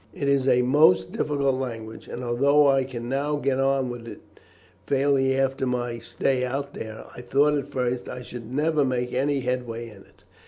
[0.15, 4.19] It is a most difficult language, and although I can now get on with it
[4.87, 9.41] fairly after my stay out there, I thought at first I should never make any
[9.41, 10.23] headway in it.